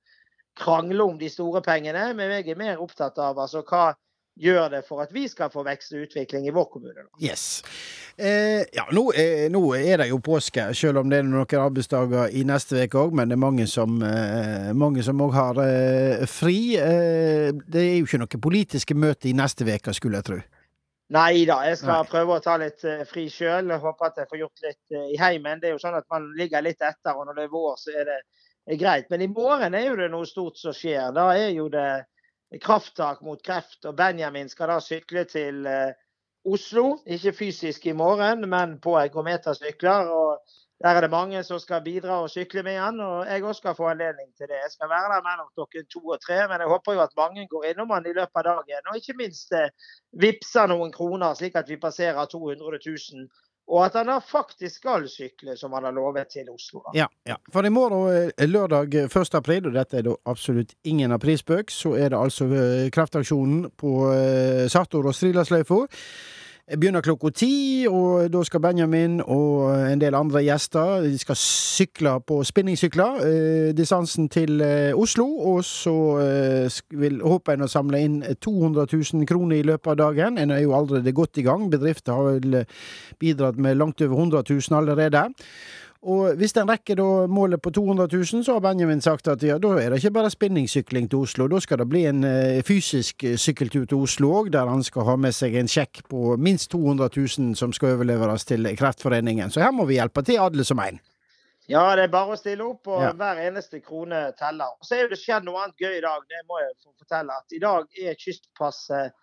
krangle 0.59 1.03
om 1.03 1.19
de 1.19 1.29
store 1.31 1.63
pengene, 1.63 2.13
men 2.15 2.31
jeg 2.39 2.55
er 2.55 2.59
mer 2.59 2.83
opptatt 2.83 3.19
av 3.19 3.39
altså, 3.43 3.65
hva 3.67 3.93
gjør 4.41 4.71
det 4.73 4.81
for 4.89 5.03
at 5.05 5.13
vi 5.15 5.27
skal 5.31 5.51
få 5.53 5.63
vekst 5.67 5.95
og 5.95 6.09
utvikling 6.09 6.49
i 6.49 6.55
vår 6.55 6.67
kommune. 6.73 7.07
Yes. 7.23 7.63
Eh, 8.19 8.65
ja, 8.75 8.87
nå 8.95 9.09
er, 9.15 9.49
nå 9.55 9.63
er, 9.79 9.99
det 10.03 10.09
jo 10.11 10.19
påske, 10.23 10.67
selv 10.75 11.03
om 11.03 11.11
det 11.11 11.21
er 11.21 11.29
noen 11.29 11.61
arbeidsdager 11.61 12.35
i 12.35 12.43
neste 12.47 12.83
uke 12.83 13.05
òg. 13.05 13.15
Men 13.15 13.31
det 13.31 13.39
er 13.39 13.45
mange 13.45 13.69
som 13.69 14.01
eh, 14.03 15.23
òg 15.27 15.39
har 15.39 15.63
eh, 15.63 16.27
fri. 16.31 16.59
Eh, 16.79 17.55
det 17.55 17.85
er 17.85 17.97
jo 18.01 18.09
ikke 18.09 18.23
noe 18.25 18.43
politiske 18.49 18.99
møte 18.99 19.31
i 19.31 19.37
neste 19.39 19.67
uke, 19.69 19.95
skulle 19.95 20.21
jeg 20.21 20.31
tro. 20.31 20.43
Nei 21.15 21.45
da, 21.47 21.61
jeg 21.69 21.79
skal 21.79 22.01
Nei. 22.01 22.11
prøve 22.11 22.39
å 22.39 22.43
ta 22.43 22.55
litt 22.59 22.81
uh, 22.89 23.03
fri 23.07 23.27
sjøl. 23.31 23.69
Håper 23.79 24.09
at 24.09 24.23
jeg 24.23 24.29
får 24.31 24.41
gjort 24.41 24.63
litt 24.65 24.95
i 25.13 25.19
heimen. 25.21 25.61
Det 25.61 25.69
er 25.69 25.75
jo 25.77 25.83
sånn 25.83 25.99
at 25.99 26.07
man 26.11 26.31
ligger 26.39 26.65
litt 26.65 26.81
etter, 26.81 27.13
og 27.13 27.29
når 27.29 27.37
det 27.37 27.45
er 27.45 27.53
vår, 27.53 27.77
så 27.79 27.93
er 27.93 28.09
det 28.09 28.17
er 28.67 28.81
greit. 28.81 29.11
Men 29.11 29.23
i 29.23 29.31
morgen 29.31 29.75
er 29.75 29.89
jo 29.89 29.97
det 30.01 30.11
noe 30.13 30.27
stort 30.29 30.59
som 30.61 30.75
skjer. 30.77 31.13
Da 31.17 31.31
er 31.37 31.53
jo 31.57 31.69
det 31.73 32.05
krafttak 32.63 33.23
mot 33.23 33.43
kreft. 33.45 33.85
Og 33.85 33.97
Benjamin 33.97 34.49
skal 34.49 34.73
da 34.73 34.81
sykle 34.83 35.25
til 35.31 35.67
eh, 35.67 35.95
Oslo. 36.45 36.99
Ikke 37.07 37.33
fysisk 37.33 37.87
i 37.87 37.97
morgen, 37.97 38.49
men 38.51 38.79
på 38.81 38.97
ergometersykler. 39.01 40.11
Og 40.13 40.61
der 40.85 40.97
er 40.97 41.01
det 41.01 41.11
mange 41.11 41.43
som 41.47 41.59
skal 41.59 41.85
bidra 41.85 42.21
og 42.23 42.31
sykle 42.31 42.63
med 42.67 42.79
han. 42.79 43.01
Og 43.01 43.29
jeg 43.29 43.45
òg 43.45 43.57
skal 43.59 43.77
få 43.79 43.89
anledning 43.93 44.31
til 44.37 44.49
det. 44.51 44.61
Jeg 44.65 44.75
skal 44.77 44.93
være 44.93 45.13
der 45.15 45.25
mellom 45.29 45.49
klokken 45.55 45.89
to 45.93 46.03
og 46.17 46.21
tre, 46.25 46.43
men 46.49 46.61
jeg 46.61 46.73
håper 46.73 46.99
jo 46.99 47.05
at 47.07 47.17
mange 47.17 47.49
går 47.49 47.71
innom 47.71 47.91
han 47.91 48.07
i 48.07 48.17
løpet 48.17 48.43
av 48.43 48.51
dagen. 48.51 48.91
Og 48.91 49.01
ikke 49.01 49.19
minst 49.21 49.53
eh, 49.53 49.73
vippser 50.21 50.71
noen 50.73 50.93
kroner, 50.93 51.35
slik 51.35 51.57
at 51.61 51.69
vi 51.69 51.81
passerer 51.81 52.25
200 52.25 52.81
000 52.87 53.29
og 53.69 53.85
at 53.87 53.95
han 53.97 54.11
faktisk 54.21 54.83
skal 54.83 55.07
sykle, 55.09 55.57
som 55.57 55.73
han 55.73 55.87
har 55.89 55.95
lovet 55.97 56.29
til 56.35 56.51
Oslo. 56.53 56.83
Ja, 56.95 57.07
ja. 57.25 57.39
For 57.53 57.65
i 57.65 57.73
morgen, 57.73 58.33
eh, 58.37 58.49
lørdag 58.49 58.95
1. 59.07 59.17
Eh, 59.17 59.39
april, 59.39 59.67
og 59.67 59.75
dette 59.75 59.99
er 59.99 60.03
da 60.03 60.15
absolutt 60.27 60.75
ingen 60.85 61.13
aprilspøk, 61.13 61.71
så 61.73 61.95
er 61.97 62.13
det 62.13 62.21
altså 62.21 62.45
eh, 62.53 62.91
kraftaksjonen 62.93 63.71
på 63.81 63.95
Sartor 64.69 65.09
og 65.09 65.15
Strilasløyfa 65.17 65.85
begynner 66.65 67.05
klokka 67.05 67.29
ti, 67.37 67.85
og 67.91 68.31
da 68.33 68.41
skal 68.47 68.63
Benjamin 68.65 69.19
og 69.21 69.75
en 69.85 70.01
del 70.01 70.17
andre 70.17 70.41
gjester 70.47 71.05
De 71.05 71.19
skal 71.21 71.37
sykle 71.37 72.15
på 72.25 72.39
spinningsykler 72.47 73.21
eh, 73.21 73.69
distansen 73.77 74.31
til 74.33 74.63
eh, 74.65 74.97
Oslo. 74.97 75.27
Og 75.53 75.65
så 75.69 75.95
eh, 76.25 76.81
vil, 76.97 77.21
håper 77.21 77.59
en 77.59 77.67
å 77.67 77.71
samle 77.71 78.01
inn 78.01 78.19
200 78.25 78.89
000 78.89 79.29
kroner 79.29 79.61
i 79.61 79.67
løpet 79.69 79.93
av 79.93 80.01
dagen. 80.01 80.41
En 80.41 80.55
er 80.55 80.65
jo 80.65 80.73
allerede 80.77 81.13
godt 81.13 81.43
i 81.43 81.45
gang. 81.45 81.69
Bedrifter 81.73 82.17
har 82.17 82.39
vel 82.39 82.63
bidratt 83.21 83.61
med 83.61 83.77
langt 83.77 84.01
over 84.01 84.17
100 84.17 84.45
000 84.49 84.79
allerede. 84.81 85.29
Og 86.05 86.37
hvis 86.37 86.53
en 86.61 86.69
rekker 86.69 86.99
da 87.01 87.05
målet 87.33 87.63
på 87.65 87.71
200 87.73 88.11
000, 88.13 88.43
så 88.45 88.57
har 88.57 88.61
Benjamin 88.61 89.01
sagt 89.01 89.29
at 89.33 89.43
ja, 89.43 89.57
da 89.57 89.71
er 89.81 89.89
det 89.89 90.03
ikke 90.03 90.13
bare 90.19 90.33
spinningsykling 90.33 91.09
til 91.09 91.25
Oslo. 91.25 91.47
Da 91.49 91.63
skal 91.65 91.81
det 91.81 91.87
bli 91.89 92.03
en 92.11 92.27
uh, 92.29 92.61
fysisk 92.67 93.25
sykkeltur 93.41 93.87
til 93.89 94.05
Oslo 94.05 94.35
òg, 94.43 94.53
der 94.53 94.69
han 94.69 94.85
skal 94.85 95.09
ha 95.09 95.17
med 95.17 95.33
seg 95.33 95.57
en 95.57 95.71
sjekk 95.71 96.03
på 96.13 96.37
minst 96.37 96.71
200 96.77 97.09
000 97.17 97.57
som 97.57 97.73
skal 97.73 97.97
overleveres 97.97 98.45
til 98.45 98.69
Kreftforeningen. 98.77 99.51
Så 99.51 99.65
her 99.65 99.73
må 99.73 99.89
vi 99.89 99.97
hjelpe 99.97 100.23
til, 100.27 100.43
alle 100.45 100.69
som 100.69 100.83
en. 100.85 101.01
Ja, 101.73 101.85
det 101.97 102.05
er 102.05 102.13
bare 102.13 102.35
å 102.35 102.37
stille 102.37 102.65
opp, 102.67 102.85
og 102.93 103.01
ja. 103.01 103.13
hver 103.17 103.41
eneste 103.47 103.81
krone 103.81 104.27
teller. 104.37 104.75
Så 104.85 104.99
er 104.99 105.09
det 105.09 105.17
skjedd 105.17 105.47
noe 105.47 105.63
annet 105.63 105.81
gøy 105.81 105.97
i 105.97 106.03
dag, 106.05 106.27
det 106.29 106.43
må 106.45 106.61
jeg 106.61 106.75
få 106.83 106.93
fortelle. 107.01 107.39
At 107.41 107.57
i 107.57 107.61
dag 107.63 108.03
er 108.05 108.19
Kystpasset 108.21 109.15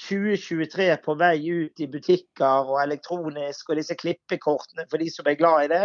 2023 0.00 0.86
på 1.04 1.16
vei 1.20 1.34
ut 1.44 1.82
i 1.84 1.90
butikker 1.92 2.72
og 2.72 2.80
elektronisk, 2.80 3.68
og 3.68 3.76
disse 3.82 3.98
klippekortene 4.00 4.88
for 4.88 5.02
de 5.02 5.10
som 5.12 5.28
er 5.28 5.36
glad 5.36 5.66
i 5.66 5.70
det. 5.74 5.84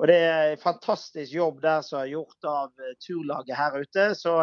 Og 0.00 0.08
det 0.08 0.16
er 0.16 0.50
en 0.50 0.60
fantastisk 0.62 1.34
jobb 1.36 1.58
der 1.62 1.82
som 1.84 2.00
er 2.00 2.12
gjort 2.14 2.48
av 2.48 2.70
eh, 2.80 2.94
turlaget 3.04 3.56
her 3.58 3.76
ute. 3.82 4.06
Så 4.16 4.36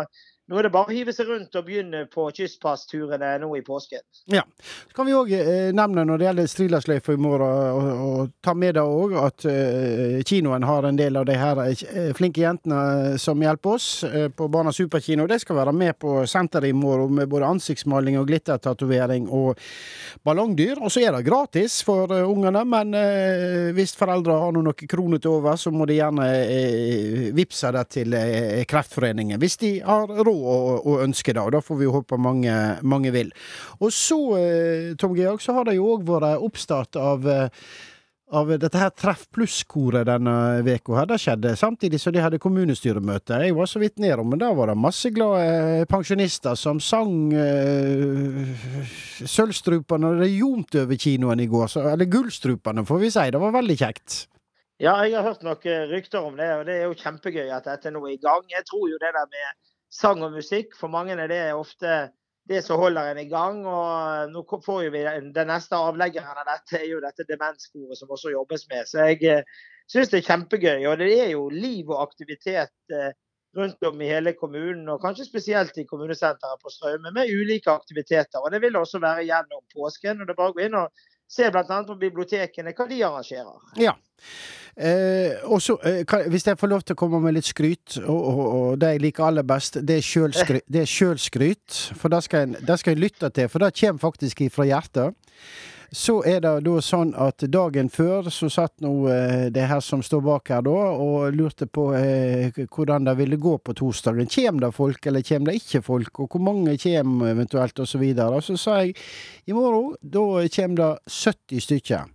nå 0.47 0.55
er 0.55 0.63
det 0.63 0.71
bare 0.71 0.87
å 0.87 0.95
hive 0.95 1.11
seg 1.11 1.27
rundt 1.27 1.55
og 1.59 1.65
begynne 1.67 2.05
på 2.07 2.29
kystpassturene 2.31 3.33
nå 3.41 3.49
i 3.57 3.61
påsken. 3.67 3.99
Ja. 4.31 4.45
Så 4.63 4.95
kan 4.95 5.07
vi 5.09 5.15
òg 5.17 5.31
eh, 5.35 5.73
nevne 5.75 6.05
når 6.07 6.21
det 6.21 6.27
gjelder 6.29 6.47
Strilasløyfa 6.47 7.15
i 7.17 7.19
morgen, 7.19 7.65
og, 7.75 7.89
og, 8.05 8.29
ta 8.39 8.53
med 8.55 8.77
deg 8.77 8.87
òg 8.87 9.15
at 9.19 9.43
eh, 9.51 10.21
kinoen 10.27 10.63
har 10.63 10.87
en 10.87 10.99
del 10.99 11.19
av 11.19 11.25
de 11.27 11.35
her 11.35 11.59
eh, 11.65 12.13
flinke 12.15 12.45
jentene 12.45 13.17
som 13.19 13.43
hjelper 13.43 13.73
oss 13.75 13.89
eh, 14.07 14.29
på 14.31 14.47
Barna 14.53 14.71
Superkino. 14.71 15.25
De 15.27 15.39
skal 15.43 15.59
være 15.59 15.73
med 15.75 15.97
på 15.99 16.21
senteret 16.31 16.71
i 16.71 16.77
morgen 16.77 17.17
med 17.19 17.27
både 17.27 17.51
ansiktsmaling 17.57 18.15
og 18.21 18.31
glittertatovering 18.31 19.27
og 19.27 19.59
ballongdyr. 20.23 20.79
Og 20.79 20.95
så 20.95 21.03
er 21.03 21.11
det 21.17 21.25
gratis 21.27 21.81
for 21.83 22.07
uh, 22.13 22.23
ungene, 22.23 22.63
men 22.67 22.95
hvis 23.75 23.95
foreldre 23.99 24.37
har 24.39 24.55
noen 24.55 24.71
kroner 24.87 25.19
til 25.19 25.35
over, 25.37 25.59
så 25.59 25.73
må 25.75 25.85
de 25.89 25.99
gjerne 25.99 26.25
uh, 26.47 27.27
vippse 27.35 27.71
det 27.75 27.85
til 27.97 28.15
Kreftforeningen. 28.69 29.39
Hvis 29.41 29.59
de 29.59 29.75
har 29.83 30.07
råd 30.07 30.36
og, 30.37 30.87
og 30.87 31.03
ønske 31.07 31.33
det. 31.33 31.43
Og 31.43 31.53
da 31.57 31.61
får 31.63 31.81
vi 31.81 31.91
håpe 31.97 32.21
mange, 32.21 32.55
mange 32.83 33.13
vil. 33.15 33.33
Og 33.81 33.93
så, 33.93 34.19
eh, 34.39 34.95
Tom 34.99 35.15
Georg, 35.17 35.43
så 35.43 35.57
har 35.57 35.69
det 35.69 35.77
jo 35.79 35.93
òg 35.95 36.07
vært 36.07 36.43
oppstart 36.47 36.99
av 37.01 37.27
eh, 37.27 37.47
av 38.27 38.49
dette 38.59 38.75
her 38.75 38.89
Treff 38.91 39.23
pluss-koret 39.31 40.07
denne 40.07 40.61
veka 40.65 40.95
her. 40.97 41.07
Det 41.07 41.19
skjedde 41.21 41.53
samtidig 41.59 41.99
som 42.01 42.11
de 42.15 42.23
hadde 42.23 42.41
kommunestyremøte. 42.43 43.39
Jeg 43.45 43.55
var 43.55 43.69
så 43.71 43.79
vidt 43.79 44.01
nedom, 44.03 44.27
men 44.33 44.41
da 44.41 44.49
var 44.55 44.71
det 44.71 44.77
masse 44.79 45.11
glade 45.15 45.85
pensjonister 45.91 46.57
som 46.59 46.81
sang 46.83 47.31
uh, 47.31 48.65
Sølvstrupene. 49.23 50.17
Det 50.19 50.31
ljomte 50.33 50.83
over 50.83 50.99
kinoen 50.99 51.43
i 51.43 51.47
går. 51.51 51.71
Så, 51.71 51.85
eller 51.93 52.11
Gullstrupene, 52.11 52.83
får 52.87 53.05
vi 53.05 53.13
si. 53.15 53.29
Det 53.31 53.43
var 53.43 53.55
veldig 53.55 53.79
kjekt. 53.79 54.25
Ja, 54.77 54.99
jeg 55.07 55.15
har 55.15 55.25
hørt 55.25 55.45
noen 55.45 55.87
rykter 55.89 56.21
om 56.21 56.35
det, 56.37 56.51
og 56.53 56.67
det 56.67 56.75
er 56.75 56.85
jo 56.85 56.99
kjempegøy 56.99 57.47
at 57.49 57.65
dette 57.65 57.89
nå 57.93 58.03
er 58.05 58.13
i 58.13 58.21
gang. 58.21 58.43
Jeg 58.51 58.67
tror 58.67 58.85
jo 58.91 58.99
det 59.01 59.09
der 59.15 59.31
med 59.31 59.55
sang 59.89 60.23
og 60.23 60.35
musikk. 60.35 60.75
For 60.77 60.91
mange 60.91 61.15
er 61.17 61.29
det 61.31 61.41
ofte 61.55 62.09
det 62.47 62.61
som 62.63 62.79
holder 62.79 63.11
en 63.11 63.21
i 63.21 63.29
gang. 63.29 63.65
og 63.65 64.31
nå 64.31 64.43
får 64.65 64.89
vi 64.91 65.03
Den 65.33 65.47
neste 65.47 65.75
avleggeren 65.75 66.37
av 66.37 66.47
dette 66.47 66.81
er 66.81 66.89
jo 66.91 67.03
dette 67.03 67.27
demenssporet 67.27 67.97
som 67.97 68.11
også 68.11 68.31
jobbes 68.31 68.67
med. 68.69 68.87
Så 68.87 69.07
jeg 69.09 69.23
eh, 69.23 69.43
syns 69.87 70.09
det 70.09 70.21
er 70.21 70.29
kjempegøy. 70.29 70.85
Og 70.87 70.97
det 70.97 71.13
er 71.19 71.31
jo 71.31 71.49
liv 71.49 71.89
og 71.89 72.01
aktivitet 72.01 72.93
eh, 72.93 73.11
rundt 73.57 73.83
om 73.89 74.01
i 74.01 74.09
hele 74.11 74.33
kommunen, 74.37 74.89
og 74.89 75.01
kanskje 75.01 75.25
spesielt 75.25 75.77
i 75.77 75.85
kommunesenteret 75.87 76.61
på 76.61 76.69
Straume, 76.69 77.11
med 77.11 77.31
ulike 77.31 77.71
aktiviteter. 77.71 78.39
Og 78.43 78.51
Det 78.51 78.61
vil 78.61 78.75
også 78.75 78.99
være 78.99 79.25
gjennom 79.25 79.63
påsken. 79.73 80.21
og 80.21 80.27
det 80.27 80.35
er 80.35 80.41
bare 80.41 80.53
å 80.53 80.57
gå 80.57 80.65
inn 80.67 80.77
og 80.77 80.91
se 81.27 81.49
bl.a. 81.51 81.81
på 81.87 81.97
bibliotekene 81.99 82.73
hva 82.75 82.87
de 82.89 83.01
arrangerer. 83.03 83.67
Ja. 83.81 83.93
Eh, 84.77 85.33
også, 85.43 85.77
eh, 85.83 86.29
Hvis 86.29 86.47
jeg 86.47 86.57
får 86.57 86.69
lov 86.69 86.81
til 86.85 86.93
å 86.93 86.99
komme 86.99 87.19
med 87.19 87.33
litt 87.33 87.49
skryt, 87.49 87.97
og, 88.03 88.19
og, 88.29 88.41
og 88.45 88.79
det 88.81 88.91
jeg 88.93 89.01
liker 89.07 89.25
aller 89.25 89.47
best, 89.47 89.79
det 89.81 89.97
er 90.03 90.85
sjølskryt. 90.85 91.79
For 91.97 92.13
det 92.13 92.23
skal, 92.23 92.53
det 92.61 92.79
skal 92.79 92.93
jeg 92.93 93.01
lytte 93.01 93.29
til, 93.33 93.49
for 93.49 93.65
det 93.65 93.73
kommer 93.79 94.05
faktisk 94.05 94.45
ifra 94.45 94.67
hjertet. 94.69 95.17
Så 95.91 96.17
er 96.27 96.41
det 96.43 96.51
da 96.65 96.73
sånn 96.83 97.13
at 97.15 97.45
dagen 97.47 97.87
før 97.91 98.27
så 98.33 98.49
satt 98.51 98.81
nå 98.83 98.91
eh, 99.11 99.45
det 99.55 99.67
her 99.69 99.79
som 99.83 100.01
står 100.03 100.23
bak 100.25 100.51
her 100.51 100.65
da, 100.67 100.75
og 100.99 101.35
lurte 101.35 101.67
på 101.71 101.89
eh, 101.95 102.51
hvordan 102.65 103.07
det 103.07 103.15
ville 103.21 103.39
gå 103.39 103.55
på 103.63 103.75
torsdagen. 103.77 104.27
Kjem 104.27 104.59
det 104.63 104.73
folk, 104.75 104.99
eller 105.07 105.23
kjem 105.23 105.47
det 105.47 105.55
ikke 105.61 105.81
folk, 105.85 106.19
og 106.19 106.35
hvor 106.35 106.43
mange 106.49 106.75
kjem 106.81 107.21
eventuelt, 107.29 107.79
og 107.79 107.87
så 107.87 108.01
videre. 108.01 108.41
Så 108.43 108.57
sa 108.59 108.81
jeg 108.81 108.97
i 109.47 109.55
morgen, 109.55 109.95
da 110.01 110.43
kjem 110.51 110.75
det 110.75 110.91
70 111.07 111.63
stykker 111.69 112.13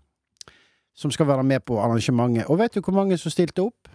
som 0.95 1.11
skal 1.11 1.26
være 1.26 1.43
med 1.49 1.64
på 1.64 1.81
arrangementet. 1.81 2.50
Og 2.52 2.61
vet 2.61 2.75
du 2.75 2.83
hvor 2.85 2.95
mange 2.95 3.17
som 3.19 3.33
stilte 3.33 3.64
opp? 3.64 3.88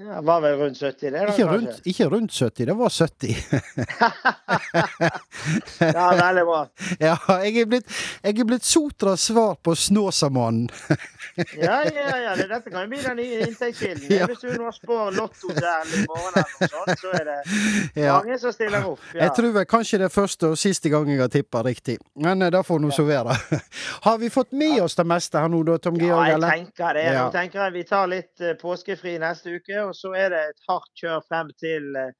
Ja, 0.00 0.20
var 0.20 0.40
vel 0.40 0.56
rundt 0.56 0.78
70, 0.78 1.00
det? 1.00 1.10
da, 1.10 1.26
ikke, 1.28 1.46
rundt, 1.48 1.80
ikke 1.84 2.06
rundt 2.08 2.32
70, 2.32 2.66
det 2.66 2.74
var 2.74 2.88
70. 2.88 3.36
ja, 5.94 6.06
veldig 6.16 6.44
bra. 6.48 6.60
Ja, 7.00 7.16
jeg 7.44 7.56
er 7.60 7.66
blitt, 7.68 7.88
jeg 8.22 8.38
er 8.38 8.46
blitt 8.48 8.64
Sotras 8.64 9.20
svar 9.28 9.58
på 9.62 9.74
Snåsamannen. 9.76 10.70
ja, 11.36 11.82
ja, 11.84 12.16
ja. 12.16 12.32
Det, 12.36 12.48
dette 12.48 12.70
kan 12.70 12.86
jo 12.86 12.88
bli 12.94 13.02
den 13.04 13.16
nye 13.20 13.42
inntektskilden. 13.46 14.08
Ja. 14.12 14.28
Hvis 14.30 14.40
du 14.40 14.48
nå 14.56 14.72
spår 14.72 15.12
Lotto 15.18 15.52
der 15.56 15.84
i 15.84 16.02
morgen, 16.08 16.32
eller 16.32 16.48
noe 16.56 16.70
sånt, 16.72 17.02
så 17.02 17.12
er 17.20 17.28
det 17.28 17.38
ja. 18.06 18.16
mange 18.16 18.38
som 18.40 18.54
stiller 18.56 18.88
opp. 18.88 19.04
Ja. 19.12 19.26
Jeg 19.26 19.36
tror 19.36 19.54
vel 19.58 19.68
kanskje 19.68 20.00
det 20.00 20.08
er 20.08 20.14
første 20.14 20.52
og 20.54 20.58
siste 20.60 20.92
gang 20.92 21.12
jeg 21.12 21.20
har 21.20 21.32
tippa 21.32 21.64
riktig. 21.66 21.98
Men 22.24 22.40
uh, 22.40 22.48
det 22.52 22.64
får 22.66 22.80
nå 22.80 22.92
så 22.96 23.04
være. 23.08 23.36
har 24.08 24.18
vi 24.22 24.32
fått 24.32 24.56
med 24.56 24.80
oss 24.86 24.96
det 24.96 25.06
meste 25.12 25.44
her 25.44 25.52
nå, 25.52 25.62
da, 25.68 25.76
Tom 25.82 26.00
Georg? 26.00 26.24
Ja, 26.24 26.38
jeg 26.38 26.64
tenker 26.64 26.96
det. 26.96 27.06
Jeg 27.10 27.32
tenker 27.36 27.76
vi 27.76 27.84
tar 27.88 28.10
litt 28.10 28.46
uh, 28.46 28.56
påskefri 28.60 29.18
neste 29.20 29.60
uke 29.60 29.84
og 29.84 29.89
så 29.96 30.12
er 30.16 30.32
det 30.32 30.42
et 30.50 30.66
hardt 30.68 30.90
kjør 30.98 31.22
frem 31.28 31.52
til 31.60 31.94
eh, 31.98 32.12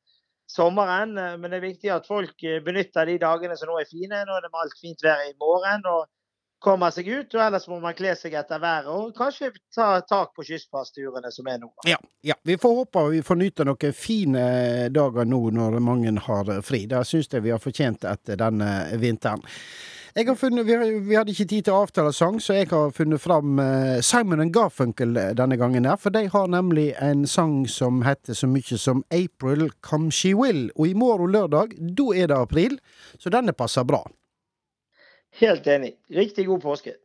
sommeren. 0.51 1.17
Eh, 1.19 1.37
men 1.41 1.51
det 1.51 1.61
er 1.61 1.69
viktig 1.69 1.93
at 1.95 2.09
folk 2.09 2.47
eh, 2.47 2.63
benytter 2.65 3.11
de 3.11 3.19
dagene 3.23 3.59
som 3.59 3.71
nå 3.71 3.81
er 3.81 3.91
fine. 3.91 4.25
Nå 4.27 4.39
er 4.39 4.47
det 4.47 4.55
alt 4.63 4.81
fint 4.81 5.05
vær 5.07 5.27
i 5.27 5.37
morgen. 5.43 5.87
og 5.91 6.09
kommer 6.61 6.93
seg 6.93 7.07
ut, 7.09 7.35
og 7.35 7.41
ellers 7.41 7.65
må 7.73 7.79
man 7.81 7.95
kle 7.97 8.11
seg 8.21 8.35
etter 8.37 8.61
været 8.61 8.89
og 8.93 9.15
kanskje 9.17 9.49
ta 9.73 9.87
tak 10.05 10.35
på 10.37 10.45
kystpassturene 10.45 11.31
som 11.33 11.47
er 11.49 11.57
nå. 11.63 11.71
Ja, 11.89 11.97
ja, 12.21 12.37
vi 12.45 12.59
får 12.61 12.75
håpe 12.83 13.05
vi 13.15 13.23
får 13.25 13.39
nyte 13.41 13.65
noen 13.65 13.95
fine 13.97 14.43
dager 14.93 15.25
nå 15.25 15.41
når 15.57 15.79
mange 15.81 16.13
har 16.27 16.53
fri. 16.61 16.83
Det 16.91 17.01
syns 17.09 17.33
jeg 17.33 17.47
vi 17.47 17.55
har 17.55 17.63
fortjent 17.65 18.05
etter 18.05 18.37
denne 18.45 18.69
vinteren. 19.01 19.41
Funnet, 20.11 20.67
vi, 20.67 20.77
vi, 21.07 21.15
hadde 21.15 21.31
ikke 21.31 21.47
tid 21.47 21.67
til 21.69 21.75
å 21.75 21.83
avtale 21.85 22.11
sang, 22.13 22.41
så 22.43 22.57
jeg 22.57 22.67
har 22.73 22.91
funnet 22.91 23.23
fram 23.23 23.61
uh, 23.63 24.01
Simon 24.03 24.43
and 24.43 24.53
Garfunkel 24.55 25.15
denne 25.39 25.59
gangen. 25.61 25.87
her, 25.87 25.97
For 25.97 26.11
de 26.11 26.25
har 26.29 26.49
nemlig 26.51 26.95
en 26.99 27.27
sang 27.31 27.69
som 27.71 28.03
heter 28.03 28.35
så 28.35 28.49
mye 28.51 28.79
som 28.79 29.05
April 29.15 29.71
Come 29.87 30.11
She 30.11 30.35
Will. 30.35 30.71
Og 30.75 30.89
i 30.91 30.95
morgen 30.99 31.31
lørdag, 31.31 31.77
da 31.79 32.09
er 32.15 32.27
det 32.27 32.41
april, 32.41 32.81
så 33.19 33.31
denne 33.31 33.55
passer 33.55 33.87
bra. 33.87 34.03
Helt 35.39 35.67
enig. 35.67 35.95
Riktig 36.11 36.47
god 36.47 36.61
påske. 36.61 36.97